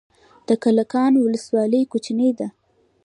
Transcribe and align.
د 0.47 0.49
کلکان 0.63 1.11
ولسوالۍ 1.17 1.81
کوچنۍ 1.91 2.31
ده 2.39 2.47